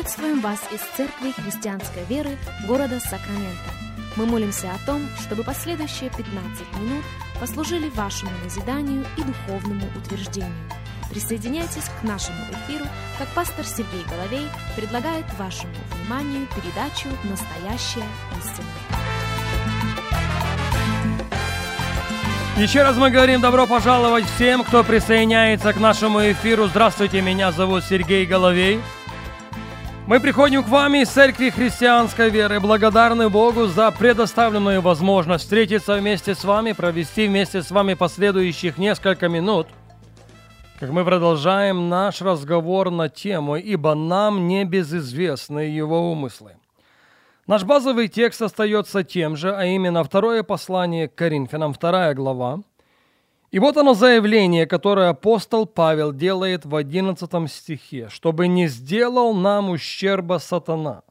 [0.00, 3.70] Приветствуем вас из Церкви Христианской Веры города Сакраменто.
[4.16, 6.26] Мы молимся о том, чтобы последующие 15
[6.80, 7.04] минут
[7.38, 10.54] послужили вашему назиданию и духовному утверждению.
[11.10, 12.86] Присоединяйтесь к нашему эфиру,
[13.18, 18.08] как пастор Сергей Головей предлагает вашему вниманию передачу «Настоящая
[18.38, 19.00] истина».
[22.56, 26.68] Еще раз мы говорим добро пожаловать всем, кто присоединяется к нашему эфиру.
[26.68, 28.80] Здравствуйте, меня зовут Сергей Головей.
[30.06, 36.34] Мы приходим к вам из Церкви Христианской Веры, благодарны Богу за предоставленную возможность встретиться вместе
[36.34, 39.68] с вами, провести вместе с вами последующих несколько минут,
[40.80, 46.56] как мы продолжаем наш разговор на тему «Ибо нам не безызвестны его умыслы».
[47.46, 52.60] Наш базовый текст остается тем же, а именно второе послание к Коринфянам, вторая глава,
[53.50, 59.70] и вот оно заявление, которое апостол Павел делает в 11 стихе, чтобы не сделал нам
[59.70, 61.02] ущерба сатана,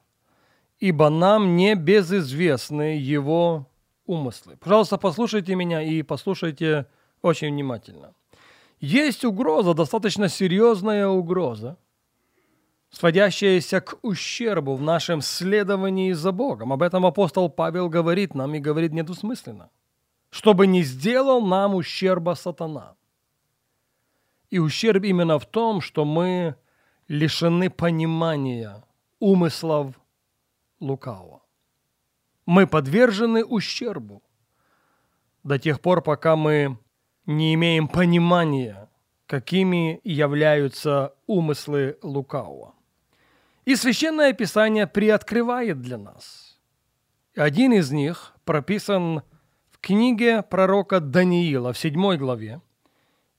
[0.79, 3.67] ибо нам не безызвестны его
[4.05, 4.55] умыслы.
[4.55, 6.85] Пожалуйста, послушайте меня и послушайте
[7.21, 8.13] очень внимательно.
[8.79, 11.77] Есть угроза, достаточно серьезная угроза,
[12.89, 16.71] сводящаяся к ущербу в нашем следовании за Богом.
[16.71, 19.69] Об этом апостол Павел говорит нам и говорит недвусмысленно
[20.29, 22.95] чтобы не сделал нам ущерба сатана.
[24.49, 26.55] И ущерб именно в том, что мы
[27.07, 28.83] лишены понимания
[29.19, 29.99] умыслов
[30.79, 31.43] лукавого.
[32.45, 34.23] Мы подвержены ущербу
[35.43, 36.79] до тех пор, пока мы
[37.25, 38.89] не имеем понимания,
[39.27, 42.73] какими являются умыслы лукавого.
[43.65, 46.59] И Священное Писание приоткрывает для нас.
[47.35, 49.21] Один из них прописан
[49.81, 52.61] книге пророка Даниила в 7 главе,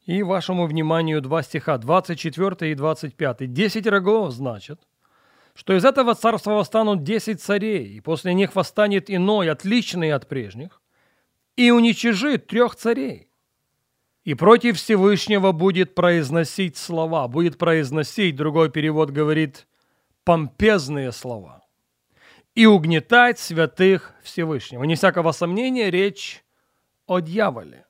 [0.07, 3.53] и вашему вниманию два стиха, 24 и 25.
[3.53, 4.81] Десять рогов значит,
[5.55, 10.81] что из этого царства восстанут десять царей, и после них восстанет иной, отличный от прежних,
[11.57, 13.31] и уничижит трех царей.
[14.25, 19.67] И против Всевышнего будет произносить слова, будет произносить, другой перевод говорит,
[20.25, 21.60] помпезные слова
[22.61, 24.85] и угнетать святых Всевышнего.
[24.85, 26.45] Не всякого сомнения, речь
[27.07, 27.87] о дьяволе.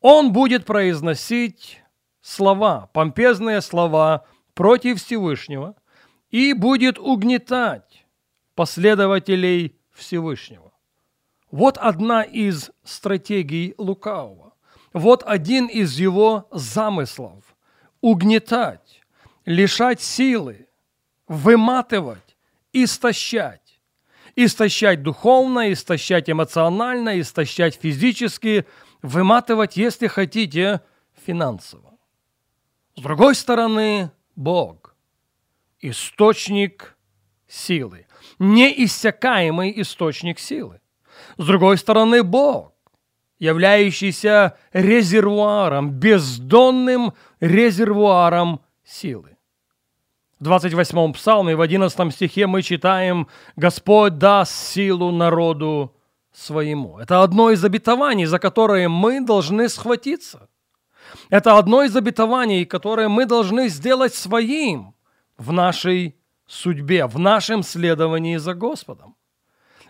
[0.00, 1.80] Он будет произносить
[2.22, 5.76] слова, помпезные слова против Всевышнего
[6.28, 8.04] и будет угнетать
[8.56, 10.72] последователей Всевышнего.
[11.52, 14.54] Вот одна из стратегий лукавого.
[14.92, 17.44] Вот один из его замыслов–
[18.00, 19.02] угнетать,
[19.44, 20.66] лишать силы,
[21.28, 22.31] выматывать,
[22.72, 23.80] истощать.
[24.34, 28.66] Истощать духовно, истощать эмоционально, истощать физически,
[29.02, 30.80] выматывать, если хотите,
[31.26, 31.98] финансово.
[32.96, 34.94] С другой стороны, Бог–
[35.80, 36.96] источник
[37.46, 38.06] силы,
[38.38, 40.80] неиссякаемый источник силы.
[41.36, 42.72] С другой стороны, Бог,
[43.38, 49.31] являющийся резервуаром, бездонным резервуаром силы.
[50.42, 55.94] В 28 псалме, в 11 стихе мы читаем «Господь даст силу народу
[56.32, 56.98] своему».
[56.98, 60.48] Это одно из обетований, за которое мы должны схватиться.
[61.30, 64.96] Это одно из обетований, которое мы должны сделать своим
[65.38, 66.16] в нашей
[66.48, 69.14] судьбе, в нашем следовании за Господом.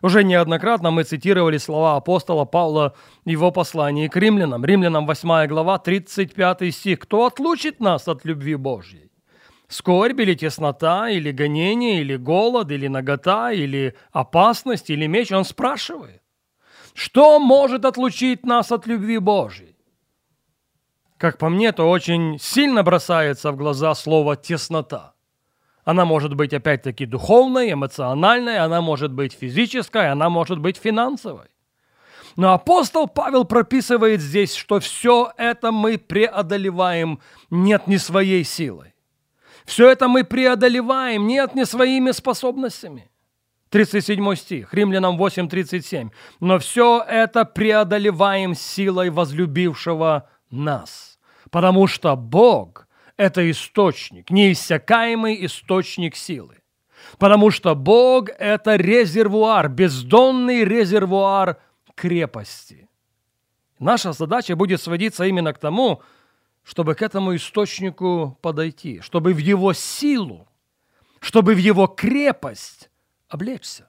[0.03, 4.67] Уже неоднократно мы цитировали слова апостола Павла в его послании к римлянам.
[4.67, 6.99] Римлянам 8 глава, 35 стих.
[6.99, 9.12] «Кто отлучит нас от любви Божьей?
[9.73, 15.33] Скорбь или теснота, или гонение, или голод, или нагота, или опасность, или меч.
[15.33, 16.23] Он спрашивает,
[16.95, 19.77] что может отлучить нас от любви Божьей?
[21.17, 25.15] Как по мне, то очень сильно бросается в глаза слово «теснота».
[25.85, 31.49] Она может быть опять-таки духовной, эмоциональной, она может быть физической, она может быть финансовой.
[32.37, 37.21] Но апостол Павел прописывает здесь, что все это мы преодолеваем
[37.51, 38.93] нет не своей силой.
[39.65, 43.11] Все это мы преодолеваем, нет, не своими способностями.
[43.71, 46.11] 37 стих, Римлянам 8.37.
[46.41, 51.19] Но все это преодолеваем силой возлюбившего нас,
[51.51, 52.87] потому что Бог–
[53.17, 56.59] это источник, неиссякаемый источник силы.
[57.19, 61.59] Потому что Бог– это резервуар, бездонный резервуар
[61.95, 62.89] крепости.
[63.79, 66.03] Наша задача будет сводиться именно к тому,
[66.65, 70.49] чтобы к этому источнику подойти, чтобы в его силу,
[71.21, 72.91] чтобы в его крепость
[73.29, 73.89] облечься.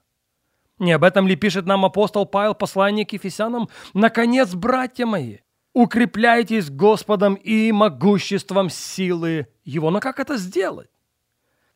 [0.79, 3.69] Не об этом ли пишет нам апостол Павел, посланник к Ефесянам?
[3.93, 5.37] «Наконец, братья мои,
[5.73, 9.91] укрепляйтесь Господом и могуществом силы Его».
[9.91, 10.89] Но как это сделать?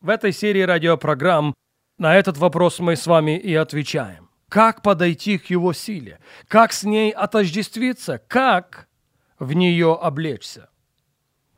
[0.01, 1.53] В этой серии радиопрограмм
[1.97, 4.29] на этот вопрос мы с вами и отвечаем.
[4.49, 6.19] Как подойти к его силе?
[6.47, 8.21] Как с ней отождествиться?
[8.27, 8.87] Как
[9.39, 10.69] в нее облечься?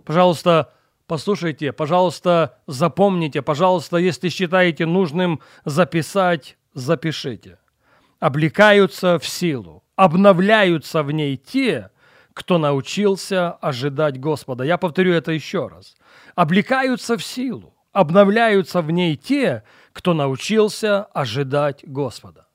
[0.09, 0.73] Пожалуйста,
[1.05, 7.59] послушайте, пожалуйста, запомните, пожалуйста, если считаете нужным записать, запишите.
[8.19, 11.91] Облекаются в силу, обновляются в ней те,
[12.33, 14.63] кто научился ожидать Господа.
[14.63, 15.95] Я повторю это еще раз.
[16.33, 19.61] Облекаются в силу, обновляются в ней те,
[19.93, 22.47] кто научился ожидать Господа.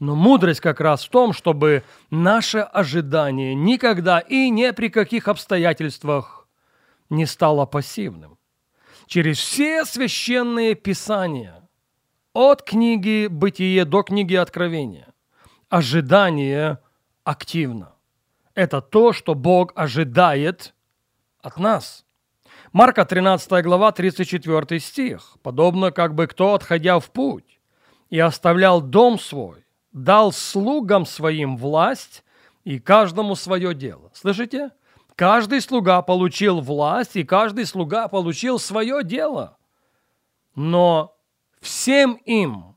[0.00, 6.41] Но мудрость как раз в том, чтобы наше ожидание никогда и ни при каких обстоятельствах
[7.12, 8.38] не стало пассивным.
[9.06, 11.68] Через все священные писания,
[12.32, 15.14] от книги «Бытие» до книги «Откровения»,
[15.68, 16.78] ожидание
[17.24, 17.94] активно.
[18.54, 20.74] Это то, что Бог ожидает
[21.40, 22.04] от нас–
[22.72, 25.36] Марка 13 глава, 34 стих.
[25.42, 27.60] Подобно как бы кто, отходя в путь
[28.08, 32.24] и оставлял дом свой, дал слугам своим власть
[32.64, 34.10] и каждому свое дело.
[34.14, 34.70] Слышите?
[35.22, 39.56] Каждый слуга получил власть, и каждый слуга получил свое дело.
[40.56, 41.16] Но
[41.60, 42.76] всем им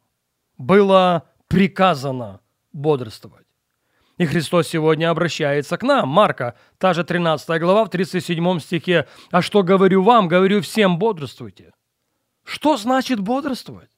[0.55, 3.47] было приказано бодрствовать.
[4.19, 6.07] И Христос сегодня обращается к нам.
[6.07, 9.07] Марка, та же 13 глава, в 37 стихе.
[9.31, 10.27] «А что говорю вам?
[10.27, 11.73] Говорю всем, бодрствуйте».
[12.43, 13.89] Что значит бодрствовать?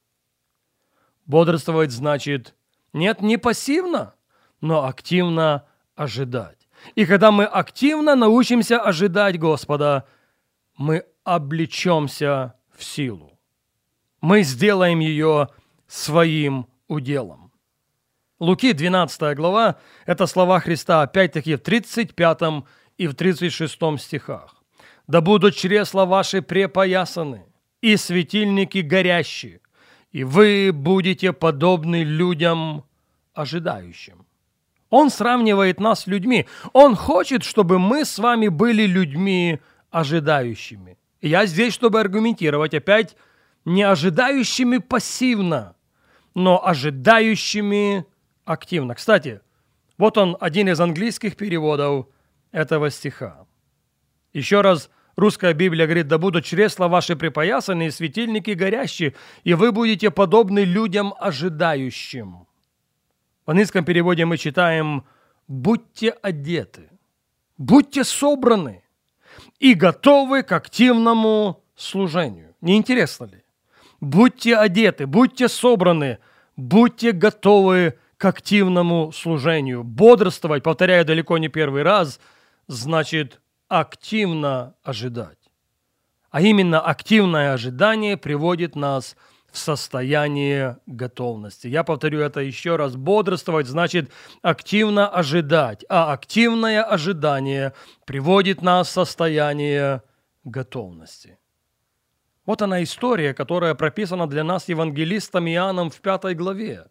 [1.26, 2.54] Бодрствовать значит
[2.94, 4.14] нет, не пассивно,
[4.62, 5.66] но активно
[5.96, 6.57] ожидать.
[6.94, 10.06] И когда мы активно научимся ожидать Господа,
[10.76, 13.38] мы облечемся в силу.
[14.20, 15.48] Мы сделаем ее
[15.86, 17.52] своим уделом.
[18.40, 19.76] Луки 12 глава–
[20.06, 22.64] это слова Христа, опять-таки в 35
[22.96, 24.54] и в 36 стихах.
[25.08, 27.46] «Да будут чресла ваши препоясаны,
[27.80, 29.60] и светильники горящие,
[30.12, 32.84] и вы будете подобны людям
[33.34, 34.27] ожидающим».
[34.90, 36.46] Он сравнивает нас с людьми.
[36.72, 40.98] Он хочет, чтобы мы с вами были людьми ожидающими.
[41.20, 43.16] Я здесь, чтобы аргументировать опять
[43.64, 45.76] не ожидающими пассивно,
[46.34, 48.06] но ожидающими
[48.44, 48.94] активно.
[48.94, 49.40] Кстати,
[49.98, 52.06] вот он, один из английских переводов
[52.50, 53.46] этого стиха.
[54.32, 59.14] Еще раз, русская Библия говорит, да будут чресла ваши припоясаны и светильники горящие,
[59.44, 62.47] и вы будете подобны людям ожидающим.
[63.48, 65.06] В английском переводе мы читаем
[65.46, 66.90] «будьте одеты,
[67.56, 68.82] будьте собраны
[69.58, 72.54] и готовы к активному служению».
[72.60, 73.42] Не интересно ли?
[74.02, 76.18] Будьте одеты, будьте собраны,
[76.56, 79.82] будьте готовы к активному служению.
[79.82, 82.20] Бодрствовать, повторяю далеко не первый раз,
[82.66, 85.38] значит активно ожидать.
[86.30, 89.16] А именно активное ожидание приводит нас
[89.50, 91.68] в состояние готовности.
[91.68, 92.96] Я повторю это еще раз.
[92.96, 94.10] Бодрствовать значит
[94.42, 97.72] активно ожидать, а активное ожидание
[98.04, 100.02] приводит нас в состояние
[100.44, 101.38] готовности.
[102.46, 106.86] Вот она история, которая прописана для нас евангелистом Иоанном в пятой главе.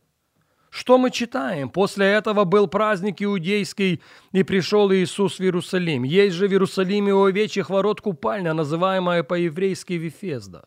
[0.70, 1.70] Что мы читаем?
[1.70, 4.02] После этого был праздник иудейский,
[4.34, 6.04] и пришел Иисус в Иерусалим.
[6.04, 10.66] Есть же в Иерусалиме у овечьих ворот купальня, называемая по-еврейски Вифезда,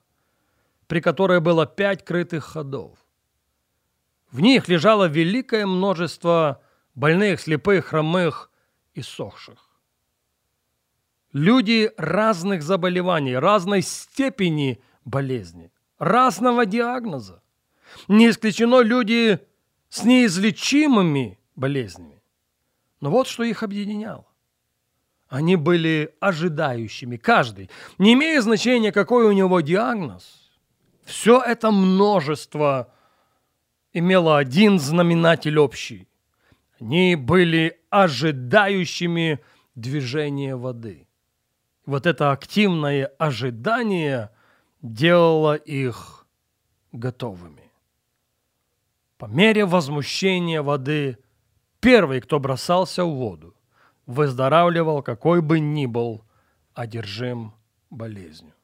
[0.91, 2.99] при которой было пять крытых ходов.
[4.33, 6.61] В них лежало великое множество
[6.97, 8.51] больных, слепых, хромых
[8.95, 9.71] и сохших.
[11.33, 15.71] Люди разных заболеваний, разной степени болезни,
[16.01, 17.41] разного диагноза.
[18.09, 19.39] Не исключено люди
[19.91, 22.21] с неизлечимыми болезнями.
[23.01, 24.27] Но вот что их объединяло.
[25.29, 30.50] Они были ожидающими, каждый, не имея значения, какой у него диагноз.
[31.11, 32.93] Все это множество
[33.93, 36.07] имело один знаменатель общий.
[36.79, 39.41] Они были ожидающими
[39.75, 41.09] движения воды.
[41.85, 44.31] Вот это активное ожидание
[44.83, 46.27] делало их
[46.93, 47.73] готовыми.
[49.19, 51.19] По мере возмущения воды
[51.81, 53.57] первый, кто бросался в воду,
[54.07, 56.25] выздоравливал, какой бы ни был
[56.73, 57.53] одержим
[57.91, 58.55] болезнью.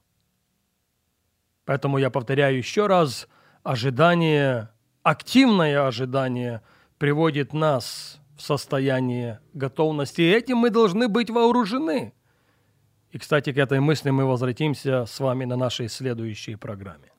[1.66, 3.28] Поэтому я повторяю еще раз,
[3.62, 4.70] ожидание,
[5.02, 6.62] активное ожидание
[6.96, 12.14] приводит нас в состояние готовности, и этим мы должны быть вооружены.
[13.10, 17.15] И, кстати, к этой мысли мы возвратимся с вами на нашей следующей программе.